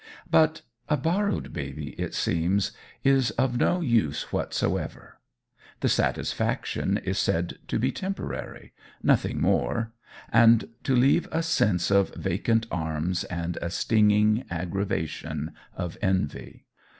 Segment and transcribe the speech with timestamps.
[0.31, 2.71] But a borrowed baby, it seems,
[3.03, 5.19] is of no use whatsoever;
[5.81, 9.91] the satisfaction is said to be temporary nothing more
[10.33, 16.65] and to leave a sense of vacant arms and a stinging aggravation of envy.